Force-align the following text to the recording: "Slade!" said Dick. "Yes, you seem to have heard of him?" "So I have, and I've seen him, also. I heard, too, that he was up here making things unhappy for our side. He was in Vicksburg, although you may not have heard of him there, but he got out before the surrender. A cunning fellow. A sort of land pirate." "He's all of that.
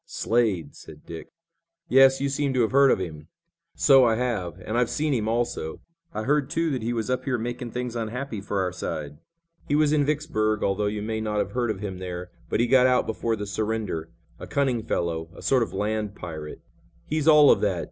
"Slade!" 0.07 0.73
said 0.75 1.05
Dick. 1.05 1.27
"Yes, 1.87 2.19
you 2.19 2.27
seem 2.27 2.55
to 2.55 2.61
have 2.61 2.71
heard 2.71 2.89
of 2.89 2.97
him?" 2.97 3.27
"So 3.75 4.03
I 4.03 4.15
have, 4.15 4.59
and 4.65 4.75
I've 4.75 4.89
seen 4.89 5.13
him, 5.13 5.27
also. 5.27 5.79
I 6.11 6.23
heard, 6.23 6.49
too, 6.49 6.71
that 6.71 6.81
he 6.81 6.91
was 6.91 7.11
up 7.11 7.25
here 7.25 7.37
making 7.37 7.69
things 7.69 7.95
unhappy 7.95 8.41
for 8.41 8.59
our 8.61 8.71
side. 8.73 9.19
He 9.67 9.75
was 9.75 9.93
in 9.93 10.03
Vicksburg, 10.03 10.63
although 10.63 10.87
you 10.87 11.03
may 11.03 11.21
not 11.21 11.37
have 11.37 11.51
heard 11.51 11.69
of 11.69 11.81
him 11.81 11.99
there, 11.99 12.31
but 12.49 12.59
he 12.59 12.65
got 12.65 12.87
out 12.87 13.05
before 13.05 13.35
the 13.35 13.45
surrender. 13.45 14.09
A 14.39 14.47
cunning 14.47 14.81
fellow. 14.81 15.29
A 15.35 15.43
sort 15.43 15.61
of 15.61 15.71
land 15.71 16.15
pirate." 16.15 16.61
"He's 17.05 17.27
all 17.27 17.51
of 17.51 17.61
that. 17.61 17.79